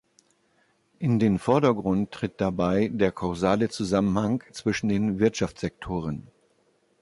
In 0.97 1.19
den 1.19 1.37
Vordergrund 1.37 2.09
tritt 2.11 2.41
dabei 2.41 2.87
der 2.91 3.11
kausale 3.11 3.69
Zusammenhang 3.69 4.43
zwischen 4.51 4.89
den 4.89 5.19
Wirtschaftssektoren. 5.19 6.25